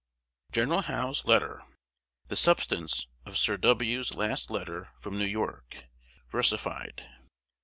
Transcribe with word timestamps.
GENERAL 0.51 0.81
HOWE'S 0.81 1.25
LETTER 1.25 1.61
The 2.29 2.35
substance 2.35 3.05
of 3.23 3.37
Sir 3.37 3.55
W.'s 3.57 4.15
last 4.15 4.49
letter 4.49 4.89
from 4.97 5.15
New 5.19 5.25
York, 5.27 5.83
versified. 6.27 7.03